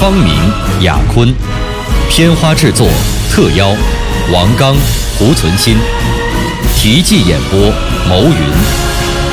[0.00, 0.32] 方明、
[0.80, 1.30] 雅坤，
[2.08, 2.88] 片花制作
[3.30, 3.68] 特邀
[4.32, 4.74] 王刚、
[5.18, 5.76] 胡存新，
[6.74, 7.70] 题记演播
[8.08, 8.34] 牟云，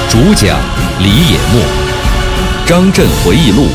[0.10, 0.60] 主讲
[1.00, 1.62] 李野墨，
[2.68, 3.68] 《张震回忆录》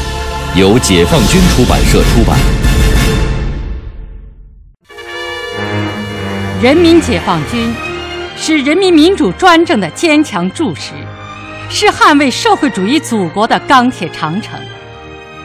[0.60, 2.38] 由解放军出版社出版。
[6.60, 7.74] 人民解放军
[8.36, 10.90] 是人民民主专政的坚强柱石，
[11.70, 14.60] 是捍卫社会主义祖国的钢铁长城，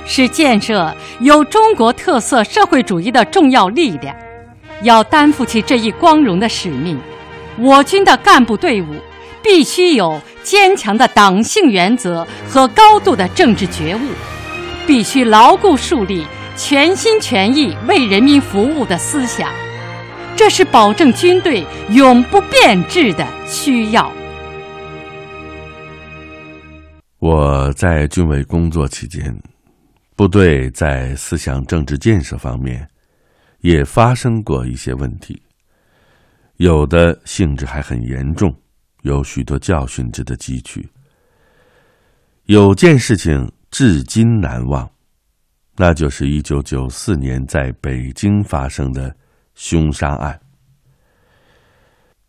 [0.08, 4.16] 是建设有中国特色社会主义的重要力量。
[4.84, 7.00] 要担负起这一光荣的使命，
[7.58, 8.86] 我军的干部队伍
[9.42, 14.00] 必须有坚强的党性原则和高度的政治觉悟，
[14.86, 19.50] 必须牢固树立全心全意为人民服务的思想。
[20.36, 24.12] 这是保证军队永不变质的需要。
[27.18, 29.36] 我在军委工作期间，
[30.18, 32.86] 部队在思想政治建设方面
[33.60, 35.42] 也发生过一些问题，
[36.58, 38.54] 有的性质还很严重，
[39.04, 40.90] 有许多教训值得汲取。
[42.46, 44.90] 有件事情至今难忘，
[45.78, 49.16] 那就是一九九四年在北京发生的。
[49.60, 50.40] 凶杀案。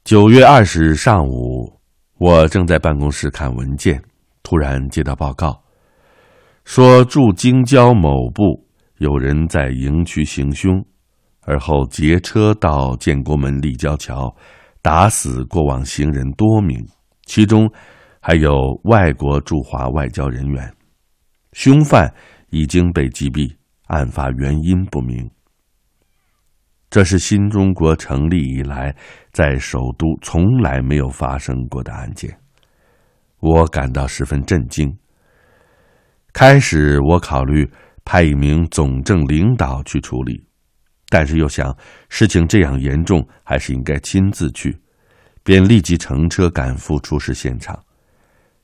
[0.02, 1.70] 九月二十日上午，
[2.16, 4.02] 我正在办公室看文件，
[4.42, 5.62] 突然接到报告，
[6.68, 8.62] 说驻京郊某部
[8.98, 10.84] 有人在营区行凶，
[11.40, 14.36] 而后劫车到建国门立交桥，
[14.82, 16.86] 打死过往行人多名，
[17.24, 17.66] 其中
[18.20, 18.52] 还有
[18.84, 20.70] 外国驻华外交人员。
[21.54, 22.12] 凶犯
[22.50, 23.50] 已经被击毙，
[23.86, 25.26] 案发原因不明。
[26.90, 28.94] 这是新中国成立以来
[29.32, 32.38] 在首都从来没有发生过的案件，
[33.40, 34.94] 我感到十分震惊。
[36.38, 37.68] 开始我考虑
[38.04, 40.40] 派一名总政领导去处理，
[41.08, 41.76] 但是又想
[42.08, 44.80] 事情这样严重，还是应该亲自去，
[45.42, 47.76] 便立即乘车赶赴出事现场。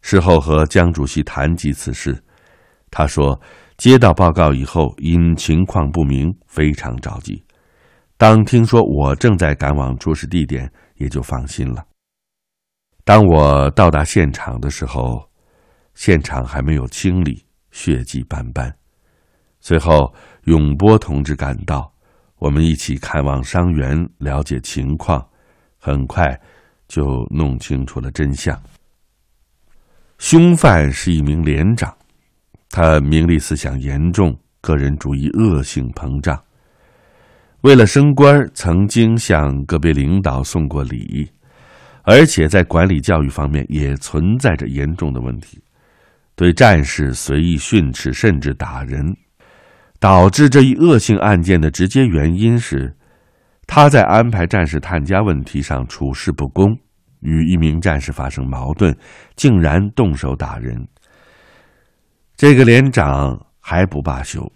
[0.02, 2.16] 事后和江主席谈及此事，
[2.92, 3.36] 他说
[3.76, 7.42] 接到报告以后，因情况不明，非常着急。
[8.16, 11.84] 当听说我正在赶往出事地点，也就放心了。
[13.04, 15.28] 当我到达现场的时候，
[15.96, 17.43] 现场还没有清理，
[17.74, 18.72] 血迹斑斑。
[19.60, 20.14] 随后，
[20.44, 21.92] 永波同志赶到，
[22.38, 25.26] 我们一起看望伤员，了解情况，
[25.78, 26.40] 很快
[26.86, 28.56] 就弄清楚了真相。
[30.18, 31.92] 凶犯是一名连长，
[32.70, 36.40] 他名利思想严重，个人主义恶性膨胀。
[37.62, 41.28] 为了升官，曾经向个别领导送过礼，
[42.02, 45.63] 而且在管理教育方面也存在着严重的问题，
[46.36, 49.16] 对战士随意训斥，甚至打人。
[50.00, 52.94] 导致这一恶性案件的直接原因是，
[53.66, 56.76] 他在安排战士探家问题上处事不公，
[57.20, 58.94] 与一名战士发生矛盾，
[59.34, 60.86] 竟然动手打人。
[62.36, 64.46] 这个连长还不罢休，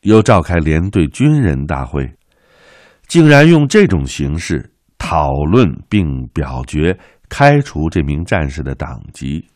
[0.00, 2.10] 又召开连队军人大会。
[3.06, 4.68] 竟然用这种形式
[4.98, 6.98] 讨论并表决
[7.28, 9.46] 开除这名战士的党籍。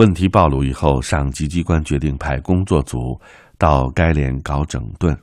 [0.00, 3.20] 问题暴露以后，上级机关决定派工作组
[3.58, 5.14] 到该连搞整顿。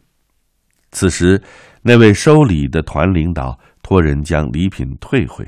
[0.91, 1.41] 此时，
[1.81, 5.43] 那位收礼的团领导托人将礼品退回。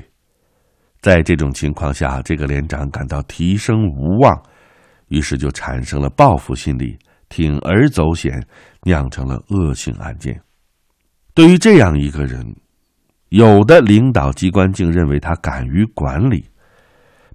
[1.00, 4.36] 在这种情况下，这个连长感到提升无望，
[5.06, 6.98] 于是就产生了报复心理，
[7.28, 8.44] 铤而走险，
[8.82, 10.42] 酿成了恶性案件。
[11.34, 12.44] 对于这样一个人，
[13.28, 16.44] 有的领导机关竟认为他敢于管理，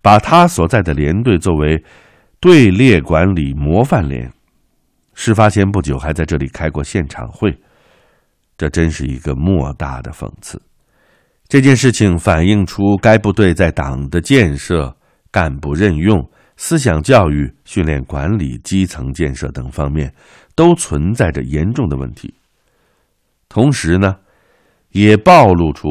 [0.05, 1.83] 把他所在的连队作为
[2.39, 4.31] 队列管理模范连。
[5.15, 7.51] 事发前不久还在这里开过现场会，
[8.55, 10.61] 这真是一个莫大的讽刺。
[11.47, 14.95] 这件事情反映出该部队在党的建设、
[15.31, 16.23] 干部任用、
[16.55, 20.13] 思想教育、训练管理、基层建设等方面
[20.53, 22.31] 都存在着严重的问题。
[23.49, 24.17] 同时呢，
[24.89, 25.87] 也暴露出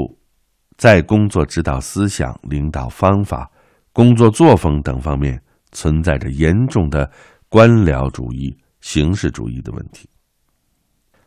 [0.76, 3.50] 在工作指导思想、领导方法、
[3.94, 7.10] 工作作风等方面存在着严重的
[7.48, 10.08] 官僚主义、形式主义的问题。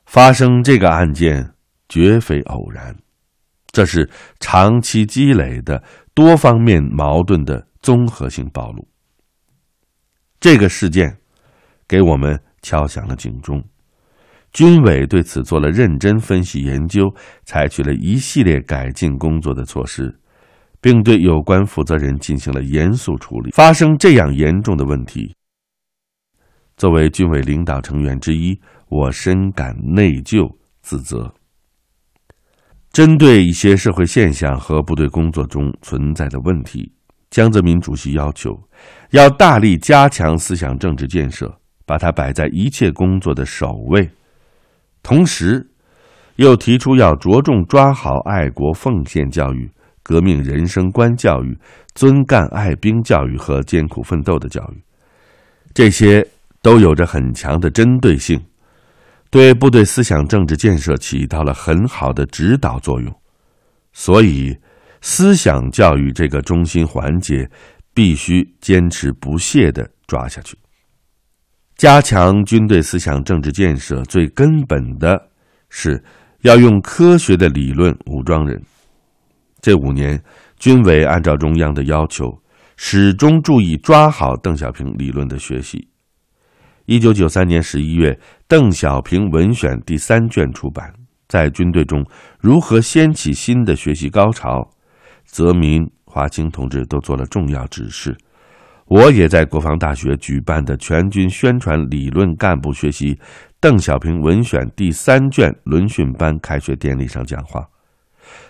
[0.06, 1.54] 发生这个案件
[1.88, 2.94] 绝非偶然，
[3.72, 4.10] 这是
[4.40, 5.82] 长期积累的
[6.14, 8.86] 多方面矛盾的综合性暴露。
[10.40, 11.18] 这个事件
[11.88, 13.64] 给我们敲响了警钟，
[14.52, 17.14] 军委对此做了认真分析研究，
[17.46, 20.14] 采取了一系列改进工作的措施。
[20.82, 23.52] 并对有关负责人进行了严肃处理。
[23.52, 25.36] 发生这样严重的问题，
[26.76, 28.60] 作为军委领导成员之一，
[28.90, 30.50] 我深感内疚
[30.82, 31.34] 自责。
[32.92, 36.92] 针对一些社会现象和部队工作中存在的问题，
[37.30, 38.52] 江泽民主席要求
[39.12, 41.54] 要大力加强思想政治建设，
[41.86, 44.10] 把它摆在一切工作的首位。
[45.04, 45.70] 同时，
[46.38, 49.70] 又提出要着重抓好爱国奉献教育。
[50.08, 51.54] 革命人生观教育、
[51.94, 54.82] 尊干爱兵教育和艰苦奋斗的教育，
[55.74, 56.26] 这些
[56.62, 58.42] 都有着很强的针对性，
[59.30, 63.14] 对部队思想政治建设起到了很好的指导作用。
[63.92, 64.58] 所以，
[65.02, 67.46] 思想教育这个中心环节
[67.94, 70.58] 必须坚持不懈的抓下去。
[71.76, 75.22] 加强军队思想政治建设，最根本的
[75.70, 76.02] 是
[76.44, 78.58] 要用科学的理论武装人。
[79.68, 80.24] 这五年，
[80.58, 82.42] 军委按照中央的要求，
[82.78, 85.90] 始终注意抓好邓小平理论的学习。
[86.86, 88.14] 一九九三年十一月，
[88.48, 90.94] 《邓小平文选》第三卷出版，
[91.28, 92.02] 在军队中
[92.40, 94.66] 如何掀起新的学习高潮，
[95.26, 98.16] 泽民、华清同志都做了重要指示。
[98.86, 103.14] 我也在国防大学举办的全军宣传理论干部学习
[103.60, 107.68] 《邓小平文选》第三卷轮训班开学典礼上讲话。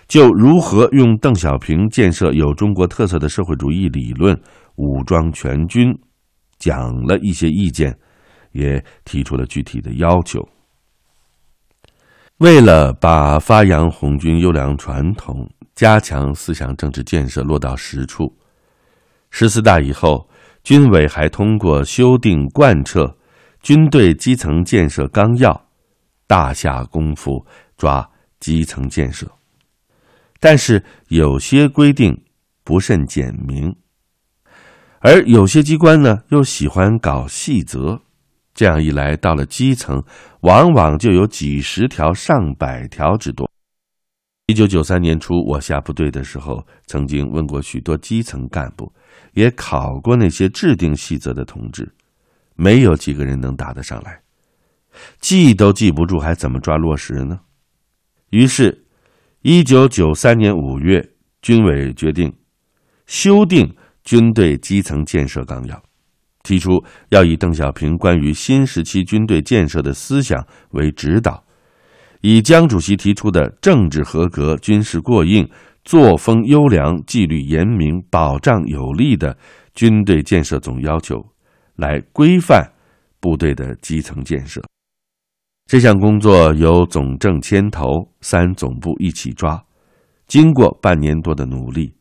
[0.06, 4.38] 就如何用邓小平建设有中国特色的社会主义理论
[4.76, 5.92] 武装全军，
[6.58, 7.96] 讲了一些意见，
[8.52, 10.40] 也提出了具体的要求。
[12.38, 18.32] 为了把发扬红军优良传统、加强思想政治建设落到实处，
[19.30, 20.28] 十四大以后，
[20.62, 23.04] 军委还通过修订贯彻
[23.60, 25.52] 《军队基层建设纲要》，
[26.26, 27.44] 大下功夫
[27.76, 28.08] 抓
[28.38, 29.26] 基层建设。
[30.40, 32.24] 但是有些规定
[32.62, 33.74] 不甚简明，
[35.00, 38.00] 而有些机关呢又喜欢搞细则，
[38.54, 40.00] 这样一来，到了基层，
[40.42, 43.50] 往往就有几十条、上百条之多。
[44.46, 48.92] 一九九三年初，我下部队的时候，曾经问过许多基层干部，
[49.32, 51.92] 也考过那些制定细则的同志，
[52.54, 54.20] 没有几个人能答得上来，
[55.20, 57.40] 记都记不住，还怎么抓落实呢？
[58.30, 58.84] 于是。
[59.42, 62.32] 一九九三年五月，军委决定
[63.06, 63.64] 修订
[64.02, 65.76] 《军队基层建设纲要》，
[66.42, 71.44] 提出要以邓小平关于新时期军队建设的思想为指导，
[72.20, 75.48] 以江主席提出的政治合格、军事过硬、
[75.84, 79.38] 作风优良、纪律严明、保障有力的
[79.72, 81.24] 军队建设总要求，
[81.76, 82.68] 来规范
[83.20, 84.60] 部队的基层建设。
[85.68, 89.62] 这项工作由总政牵头，三总部一起抓。
[90.26, 91.94] 经过半年多的努力，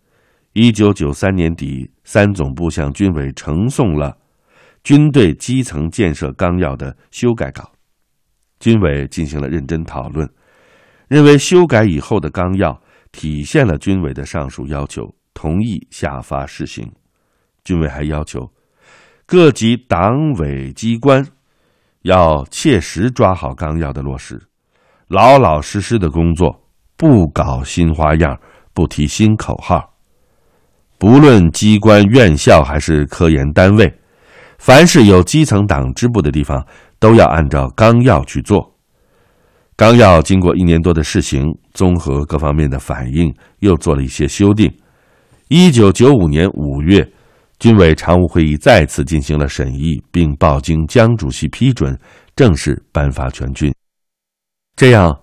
[0.53, 4.11] 一九九三年底，三总部向军委呈送了
[4.85, 7.69] 《军队基层建设纲要》的修改稿。
[8.61, 10.29] 军委进行了认真讨论，
[11.09, 12.81] 认为修改以后的纲要
[13.11, 16.89] 体现了军委的上述要求，同意下发试行。
[17.65, 18.49] 军委还要求
[19.25, 21.27] 各级党委机关。
[22.07, 24.41] 要切实抓好纲要的落实，
[25.09, 26.63] 老老实实的工作，
[26.95, 28.39] 不搞新花样，
[28.73, 29.93] 不提新口号。
[30.97, 33.93] 不论机关、院校还是科研单位，
[34.57, 36.65] 凡是有基层党支部的地方，
[36.97, 38.73] 都要按照纲要去做。
[39.75, 44.73] 纲要经过一年多的试行，综合各方面的反应，又做了一些修订。
[45.49, 47.11] 一九九五年五月。
[47.59, 51.97] 军委常务会议再次进行了审议，并报经江主席批准，
[52.35, 53.73] 正式颁发全军。
[54.75, 55.19] 这样，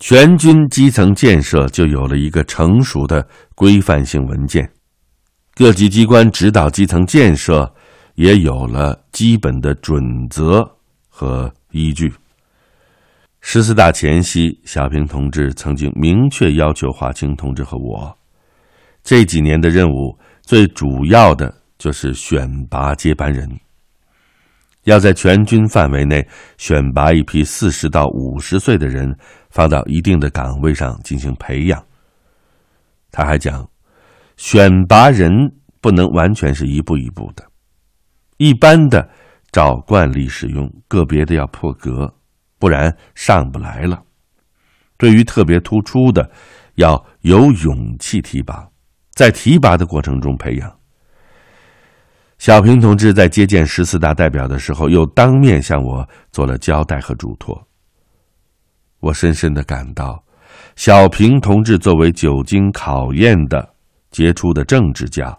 [0.00, 3.24] 全军基层建设就有了一个成熟的
[3.54, 4.68] 规范性文件，
[5.54, 7.72] 各级机关指导基层建设
[8.16, 10.68] 也有了基本的准则
[11.08, 12.12] 和依据。
[13.40, 18.12] 十四大前夕，小平同志曾经明确要求华清同志和我，
[19.04, 21.62] 这几年的任务最主要的。
[21.78, 23.48] 就是选拔接班人，
[24.84, 26.26] 要在全军范围内
[26.58, 29.16] 选拔一批四十到五十岁的人，
[29.50, 31.84] 放到一定的岗位上进行培养。
[33.10, 33.68] 他还讲，
[34.36, 35.30] 选拔人
[35.80, 37.44] 不能完全是一步一步的，
[38.36, 39.08] 一般的
[39.52, 42.14] 照惯例使用，个别的要破格，
[42.58, 44.02] 不然上不来了。
[44.98, 46.30] 对于特别突出的，
[46.76, 48.68] 要有勇气提拔，
[49.14, 50.75] 在提拔的过程中培养。
[52.38, 57.60] 小平同志在接见十四大代表的时候，又当面向我做了交代和嘱托。
[59.00, 60.22] 我深深的感到，
[60.76, 63.66] 小平同志作为久经考验的
[64.10, 65.36] 杰出的政治家，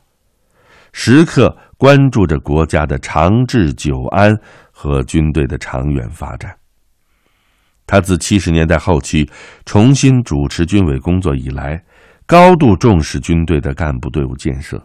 [0.92, 4.36] 时刻关注着国家的长治久安
[4.72, 6.56] 和军队的长远发展。
[7.86, 9.30] 他自七十年代后期
[9.66, 11.82] 重新主持军委工作以来，
[12.26, 14.84] 高度重视军队的干部队伍建设。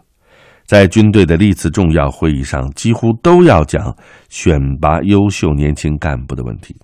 [0.73, 3.95] 在军队的历次重要会议上，几乎都要讲
[4.27, 6.75] 选拔优秀年轻干部的问题。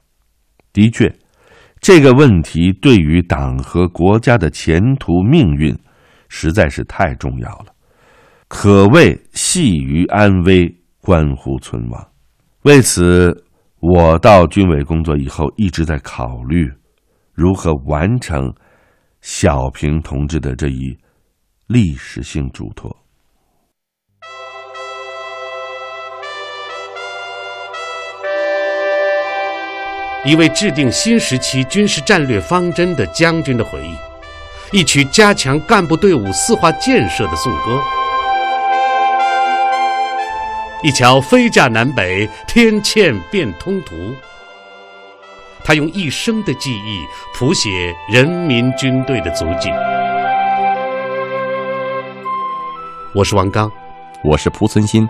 [0.71, 1.11] 的确，
[1.81, 5.75] 这个问题对于党和国家的前途命运，
[6.27, 7.73] 实在是太重要了，
[8.47, 12.07] 可谓系于安危，关乎存亡。
[12.61, 13.35] 为此，
[13.79, 16.71] 我到军委工作以后，一直在考虑
[17.33, 18.53] 如何完成
[19.21, 20.95] 小平同志的这一
[21.65, 22.95] 历史性嘱托。
[30.25, 37.81] 一位制定新时期军事战略方针的将军的回忆，一曲加强干部队伍四化建设的颂歌，
[40.83, 43.95] 一桥飞架南北，天堑变通途。
[45.63, 49.69] 他用一生的记忆谱写人民军队的足迹。
[53.13, 53.71] 我是王刚，
[54.21, 55.07] 我是蒲存昕，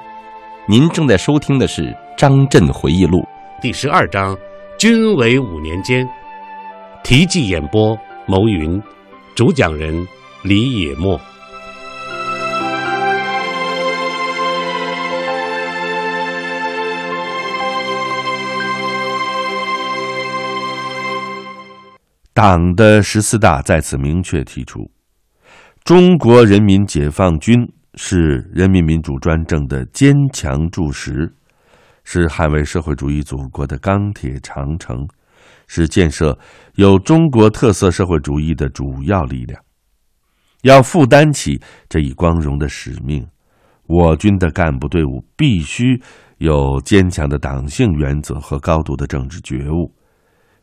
[0.68, 3.22] 您正在收听的是《张震回忆录》
[3.62, 4.38] 第十二章。
[4.80, 6.08] 军委五年间，
[7.04, 8.82] 题记演播：牟云，
[9.36, 10.08] 主讲人
[10.42, 11.20] 李野墨。
[22.34, 24.90] 党的十四大在此明确提出，
[25.84, 31.36] 中国人民解放军是人民民主专政的坚强柱石。
[32.12, 35.08] 是捍卫社会主义祖国的钢铁长城，
[35.68, 36.36] 是建设
[36.74, 39.62] 有中国特色社会主义的主要力量。
[40.64, 43.24] 要负担起这一光荣的使命，
[43.86, 46.02] 我军的干部队伍必须
[46.40, 49.94] 有坚强的党性原则和高度的政治觉悟，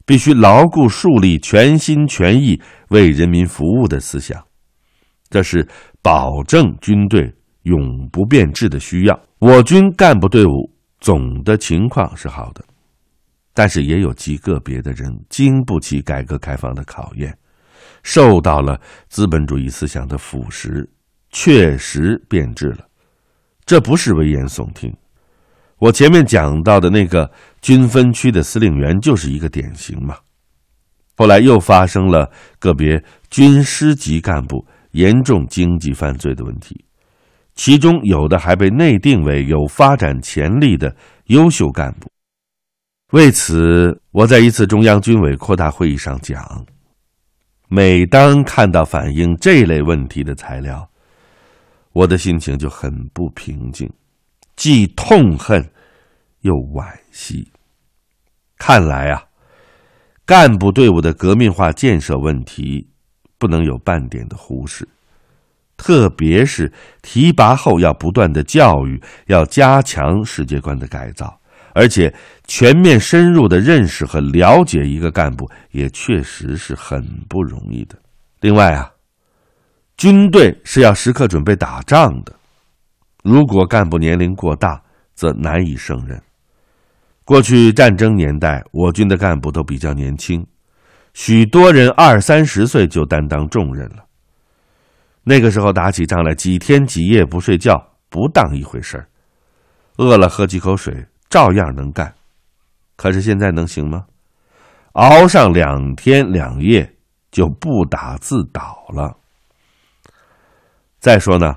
[0.05, 4.43] 必须牢固树立全心全意为人民服务的思想。
[5.31, 5.65] 这是
[6.03, 9.17] 保证军队永不变质的需要。
[9.39, 10.76] 我军干部队伍。
[11.01, 12.65] 总的情况是好的，
[13.55, 17.37] 但是也有极个别的人经不起改革开放的考验，
[18.03, 20.87] 受到了资本主义思想的腐蚀，
[21.31, 22.87] 确实变质了。
[23.65, 24.95] 这不是危言耸听。
[25.79, 30.17] 我前面讲到的那个军分区的司令员就是一个典型嘛。
[31.17, 36.85] 后来又发生了个别军师级干部严重经济犯罪的问题。
[37.57, 40.95] 其中有的还被内定为有发展潜力的
[41.27, 42.09] 优秀干部。
[43.13, 46.67] 为此，我在一次中央军委扩大会议上讲：
[47.69, 50.89] 每当看到反映这类问题的材料，
[51.93, 53.91] 我的心情就很不平静，
[54.55, 55.65] 既痛恨
[56.41, 57.51] 又惋惜。
[58.59, 59.25] 看来啊，
[60.25, 62.87] 干部队伍的革命化建设问题
[63.39, 64.87] 不能有半点的忽视。
[65.77, 71.39] 特别是提拔后要不断的教育，要加强世界观的改造，
[71.75, 72.13] 而且
[72.47, 77.97] 全面深入的认识和了解一个干部，也确实是很不容易的。
[78.41, 78.91] 另外啊，
[79.97, 82.35] 军队是要时刻准备打仗的，
[83.23, 84.81] 如果干部年龄过大，
[85.15, 86.21] 则难以胜任。
[87.25, 90.47] 过去战争年代，我军的干部都比较年轻，
[91.13, 94.06] 许多人二三十岁就担当重任了。
[95.29, 99.09] 那个时候打起仗来，几天几夜不睡觉不当一回事儿，
[99.97, 102.15] 饿了喝几口水照样能干。
[102.95, 104.05] 可是现在能行吗？
[104.93, 106.95] 熬上两天两夜
[107.33, 109.17] 就不打自倒了。
[111.01, 111.57] 再说呢，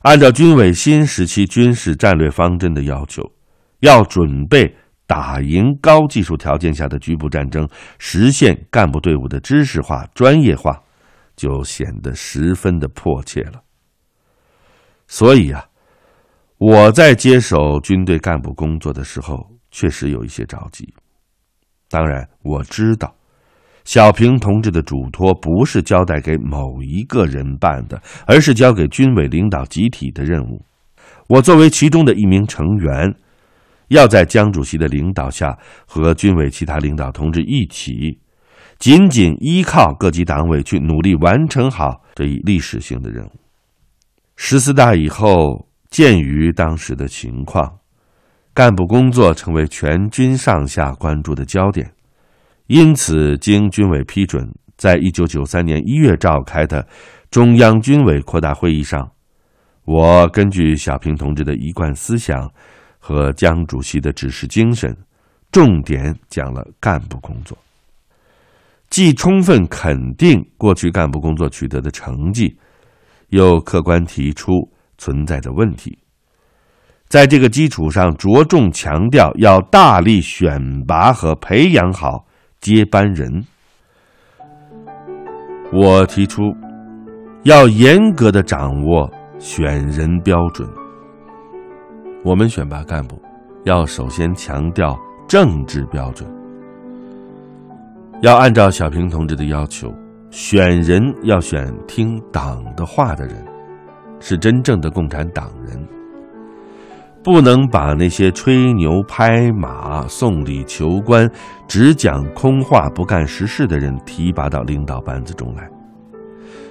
[0.00, 3.22] 按照军委新时期军事战略方针的要求，
[3.80, 4.74] 要准备
[5.06, 7.68] 打赢高技术条件下的局部战争，
[7.98, 10.82] 实现干部队伍的知识化、专业化。
[11.38, 13.62] 就显得十分的迫切了。
[15.06, 15.64] 所以啊，
[16.58, 20.92] 我在接手军队干部工作的时候，确实有一些着急。
[21.88, 23.14] 当然，我知道
[23.84, 30.62] 小平同志的嘱托不是交代给某一个人办的，而是交给军委领导集体的任务。
[31.28, 33.14] 我作为其中的一名成员，
[33.88, 38.18] 要在江主席的领导下，和军委其他领导同志一起，
[38.78, 43.30] 仅仅依靠各级党委去努力完成好这一历史性的任务。
[44.36, 47.78] 十四大以后，鉴于当时的情况，
[48.54, 51.92] 干部工作成为全军上下关注的焦点，
[52.66, 56.86] 因此经军委批准，在一九九三年一月召开的
[57.30, 59.10] 中央军委扩大会议上，
[59.84, 62.50] 我根据小平同志的一贯思想。
[63.00, 64.94] 和江主席的指示精神，
[65.50, 67.56] 重点讲了干部工作，
[68.90, 72.56] 既充分肯定过去干部工作取得的成绩，
[73.28, 74.50] 又客观提出
[74.96, 75.98] 存在的问题。
[77.08, 82.26] 在这个基础上，着重强调要大力选拔和培养好
[82.60, 83.44] 接班人。
[85.72, 86.42] 我提出
[87.44, 90.68] 要严格的掌握选人标准。
[92.24, 93.20] 我们选拔干部，
[93.64, 96.28] 要首先强调政治标准，
[98.20, 99.94] 要按照小平同志的要求，
[100.28, 103.36] 选人要选听党的话的人，
[104.18, 105.78] 是真正的共产党人，
[107.22, 111.30] 不能把那些吹牛拍马、送礼求官、
[111.68, 115.68] 只讲空话不干实事的人提拔到领导班子中来，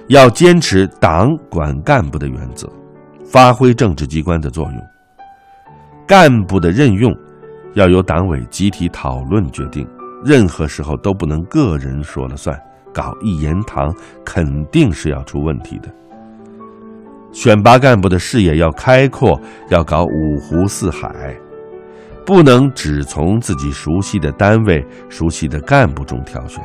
[0.08, 2.70] 要坚持党管干部的原则，
[3.24, 4.74] 发挥政治机关的作用。
[6.06, 7.10] 干部的任用
[7.72, 9.88] 要由党委集体讨论决定，
[10.24, 12.58] 任何时候都不能个人说了算，
[12.92, 13.94] 搞一言堂
[14.24, 15.88] 肯定是要出问题的。
[17.30, 21.36] 选拔干部的视野要开阔，要搞五湖四海，
[22.24, 26.64] 不能只从自己熟悉的单位、熟悉的干部中挑选。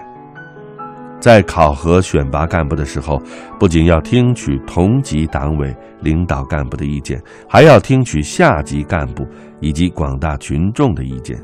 [1.19, 3.21] 在考核选拔干部的时候，
[3.59, 9.25] 不仅要听取同级党委领导干部的意见，还要听取下级干部
[9.61, 11.37] 以及广大群众的意见，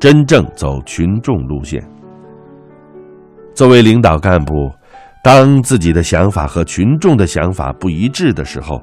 [0.00, 1.86] 真正走群众路线。
[3.54, 4.72] 作为领导干部，
[5.22, 8.82] 当自己的想法和群众的想法不一致的时候，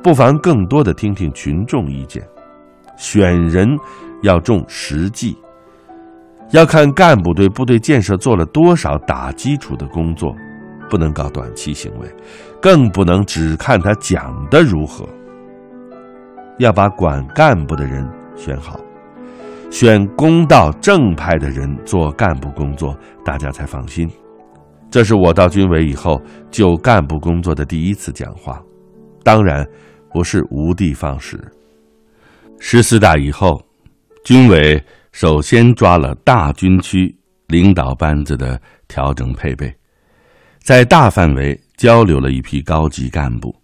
[0.00, 2.22] 不妨更多的听听群众意见。
[2.96, 3.68] 选人
[4.22, 5.36] 要重实际。
[6.50, 10.32] 要看干部对部队建设做了多少打基础的工作，
[10.88, 12.08] 不能搞短期行为，
[12.62, 15.04] 更不能只看他讲的如何。
[16.58, 18.78] 要把管干部的人选好，
[19.74, 24.08] 选公道正派的人做干部工作，大家才放心。
[24.88, 28.62] 这是我到军委以后就干部工作的第一次讲话，
[29.24, 29.66] 当然
[30.12, 31.36] 不是无的放矢。
[32.60, 33.60] 十四大以后，
[34.24, 34.80] 军委。
[35.10, 37.14] 首先抓了大军区
[37.46, 39.72] 领导班子的调整配备，
[40.60, 43.54] 在大范围交流了一批高级干部，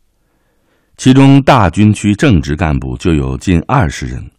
[0.96, 4.30] 其中大军区正职干部就有近二十人，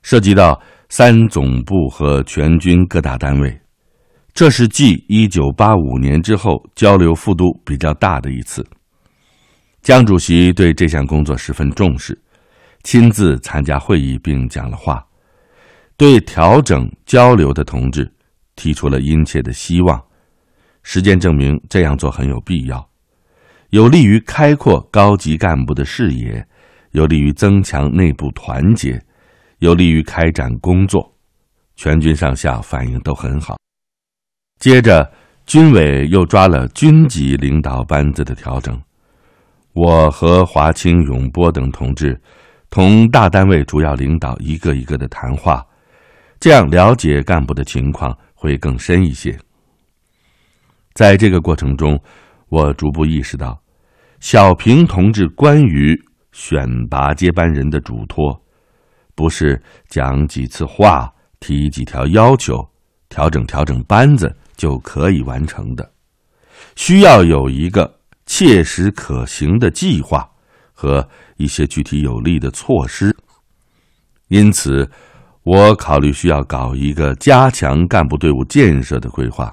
[0.00, 3.60] 涉及到三总部和全军各大单位，
[4.32, 8.64] 这是继一九八五年之后交流幅度比较大的一次。
[9.82, 12.18] 江主席对这项工作十分重视，
[12.82, 15.04] 亲自参加会议并讲了话。
[15.96, 18.12] 对调整交流的同志
[18.56, 20.02] 提出了殷切的希望，
[20.82, 22.88] 实践证明这样做很有必要，
[23.70, 26.44] 有利于开阔高级干部的视野，
[26.90, 29.00] 有利于增强内部团结，
[29.58, 31.10] 有利于开展工作。
[31.76, 33.56] 全军上下反应都很好。
[34.60, 35.12] 接着，
[35.44, 38.80] 军委又抓了军级领导班子的调整，
[39.72, 42.18] 我和华清、永波等同志
[42.70, 45.66] 同大单位主要领导一个一个的谈话。
[46.38, 49.36] 这样了解干部的情况会更深一些。
[50.92, 52.00] 在这个过程中，
[52.48, 53.60] 我逐步意识到，
[54.20, 58.40] 小平同志关于选拔接班人的嘱托，
[59.14, 62.66] 不是讲几次话、提几条要求、
[63.08, 65.92] 调整调整班子就可以完成的，
[66.76, 70.28] 需要有一个切实可行的计划
[70.72, 73.16] 和一些具体有力的措施。
[74.28, 74.90] 因此。
[75.46, 79.52] 我考虑需要搞一个加强干部队伍建设的规划。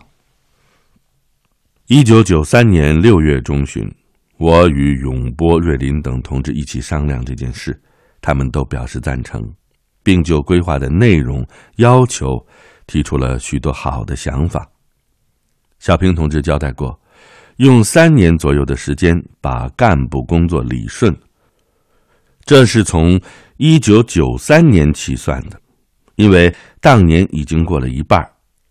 [1.87, 3.93] 一九九三年六月中旬，
[4.37, 7.77] 我与永波、瑞林等同志一起商量这件事，
[8.21, 9.41] 他们都表示赞成，
[10.03, 11.45] 并就规划的内容
[11.77, 12.37] 要求
[12.85, 14.65] 提出了许多好的想法。
[15.79, 16.97] 小平同志交代过，
[17.57, 21.15] 用三年左右的时间把干部工作理顺，
[22.45, 23.19] 这是从
[23.57, 25.59] 一九九三年起算的。
[26.15, 28.23] 因为当年已经过了一半，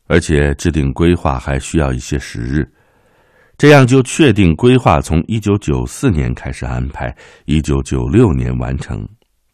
[0.06, 2.70] 而且制定规划还需要一些时日，
[3.58, 7.12] 这样就确定规划从一九九四年开始安排，
[7.46, 9.04] 一九九六年完成，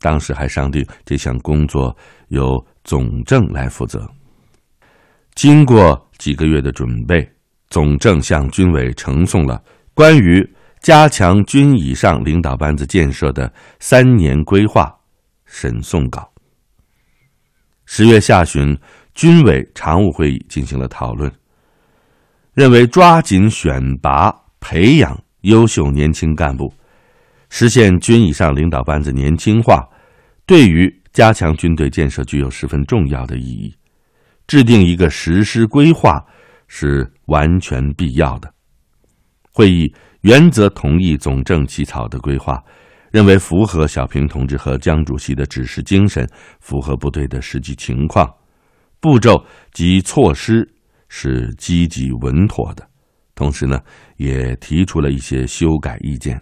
[0.01, 1.97] 当时还商定这项工作
[2.29, 4.09] 由总政来负责。
[5.35, 7.29] 经过几个月的准备，
[7.69, 10.49] 总政向军委呈送了关于
[10.81, 14.95] 加强军以上领导班子建设的三年规划
[15.45, 16.33] 审送稿。
[17.85, 18.77] 十月下旬，
[19.15, 21.31] 军委常务会议进行了讨论，
[22.53, 26.73] 认为抓紧选拔培养优秀年轻干部，
[27.59, 29.83] 实现军以上领导班子年轻化，
[30.45, 33.75] 对于加强军队建设具有十分重要的意义。
[34.47, 36.23] 制定一个实施规划
[36.69, 38.53] 是完全必要的。
[39.55, 39.91] 会议
[40.21, 42.63] 原则同意总政起草的规划，
[43.11, 46.29] 认为符合小平同志和江主席的指示精神，
[46.61, 48.31] 符合部队的实际情况，
[49.01, 49.43] 步骤
[49.73, 50.71] 及措施
[51.09, 52.87] 是积极稳妥的。
[53.35, 53.81] 同时呢，
[54.19, 56.39] 也提出了一些修改意见。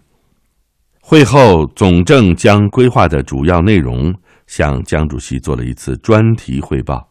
[1.07, 4.11] 会后，总政将规划的主要内容
[4.47, 7.07] 向江主席做了一次专题汇报。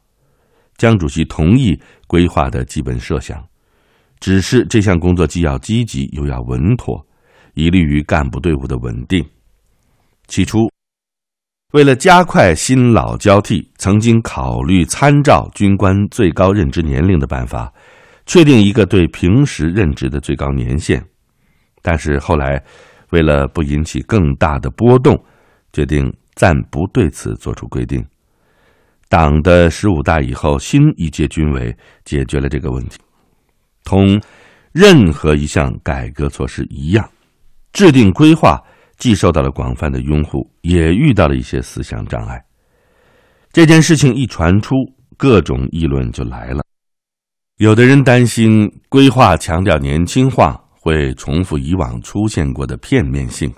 [0.77, 3.45] 江主席同意规划的基本设想，
[4.19, 7.05] 只是这项工作既要积极又要稳妥，
[7.53, 9.23] 以利于干部队伍的稳定。
[10.25, 10.57] 起初，
[11.73, 17.71] 为了加快新老交替，曾经考虑参照军官最高任职年龄的办法，
[18.25, 21.05] 确定一个对平时任职的最高年限。
[21.83, 22.63] 但是后来，
[23.13, 25.15] 为了不引起更大的波动，
[25.71, 28.03] 决定暂不对此作出规定。
[29.07, 32.97] 党的十五大以后，新一届军委解决了这个问题，
[33.83, 34.19] 同
[34.71, 37.07] 任何一项改革措施一样，
[37.71, 38.59] 制定规划
[38.97, 42.43] 既受到了广泛的拥护，也遇到了一些思想障碍。
[43.51, 44.73] 这件事情一传出，
[45.17, 46.63] 各种议论就来了。
[47.57, 53.49] 有的人担心规划强调年轻化会重复以往出现过的片面性，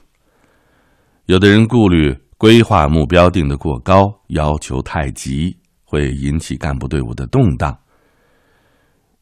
[1.26, 2.16] 有的人顾虑。
[2.38, 7.76] 规划目标定得过高，要求太急，会引起干部队伍的动荡。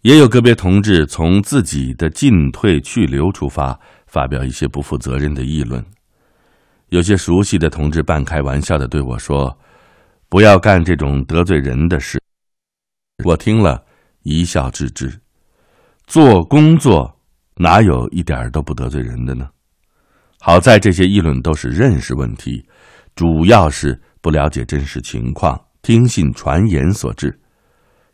[0.02, 5.86] 也有个别同志从自己的进退去留出发，发表一些不负责任的议论。
[6.89, 9.56] 有些熟悉的同志半开玩笑的对我说
[10.28, 12.20] ：“不要干这种得罪人的事。”
[13.24, 13.86] 我听了
[14.24, 15.22] 一笑置之。
[16.08, 17.16] 做工作
[17.56, 19.50] 哪有一点都不得罪人的呢？
[20.39, 22.66] 好在这些议论都是认识问题。
[23.16, 27.39] 主要是不了解真实情况，听信传言所致。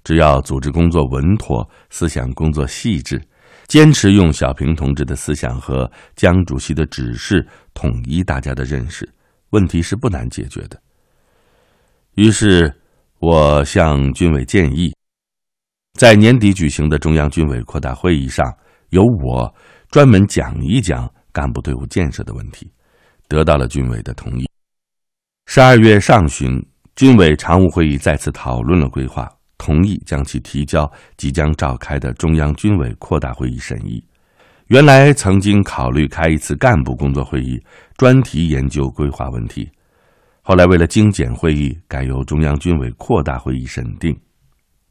[0.04, 3.22] 只要组织工作稳妥，思想工作细致，
[3.68, 9.08] 坚持用小平同志的思想和江主席的指示统一大家的认识，
[9.52, 10.78] 问题是不难解决的。
[12.16, 12.74] 于是，
[13.20, 14.94] 我向军委建议，
[15.94, 18.54] 在年底举行的中央军委扩大会议上，
[18.90, 19.54] 由我
[19.90, 22.72] 专门讲一讲干部队伍建设的问题，
[23.28, 24.46] 得到了军委的同意。
[25.46, 26.64] 十二月上旬，
[26.96, 34.04] 军委常务会议再次讨论了规划，同意将其提交即将召开的中央军委扩大会议审议。
[34.68, 37.60] 原来曾经考虑开一次干部工作会议，
[37.98, 39.68] 专题研究规划问题，
[40.44, 44.16] 后来为了精简会议，改由中央军委扩大会议审定。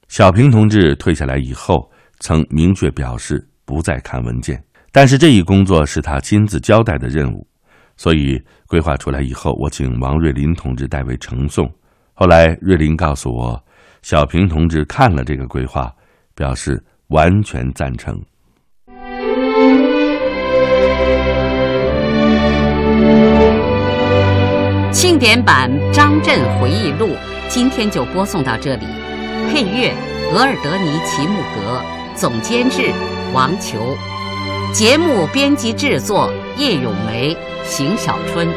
[0.09, 4.59] 小平同志退下来以后，曾明确表示不再看文件，
[4.90, 7.46] 但是这一工作是他亲自交代的任务。
[7.98, 11.70] 所以规划出来以后，我请王瑞林同志代为呈送。
[12.14, 13.62] 后来瑞林告诉我，
[14.00, 15.92] 小平同志看了这个规划，
[16.35, 18.18] 表示完全赞成。
[24.90, 27.11] 庆典版张震回忆录
[27.48, 28.87] 今天就播送到这里，
[29.50, 29.92] 配乐
[30.33, 31.83] 额尔德尼齐木格，
[32.14, 32.90] 总监制
[33.33, 33.97] 王球，
[34.73, 37.37] 节目编辑制作叶咏梅。
[37.64, 38.49] 邢小春。